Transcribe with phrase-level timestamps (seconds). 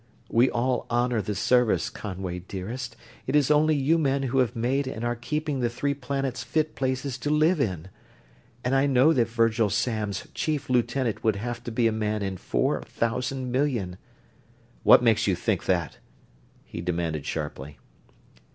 [0.31, 2.95] We all honor the Service, Conway dearest
[3.27, 6.73] it is only you men who have made and are keeping the Three Planets fit
[6.73, 7.87] places to live in
[8.63, 12.37] and I know that Virgil Samms' chief lieutenant would have to be a man in
[12.37, 13.99] four thousand million...."
[14.81, 15.99] "What makes you think that?"
[16.65, 17.77] he demanded sharply.